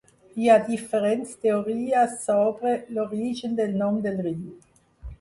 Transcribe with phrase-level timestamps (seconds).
[0.43, 4.45] Hi ha diferents teories sobre l'origen del nom del riu.